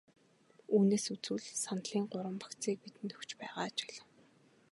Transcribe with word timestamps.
Үүнээс 0.73 1.05
үзвэл 1.13 1.47
саналын 1.63 2.03
гурван 2.11 2.37
багцыг 2.43 2.75
бидэнд 2.81 3.11
өгч 3.17 3.29
байгааг 3.39 3.67
ажиглав. 3.73 4.07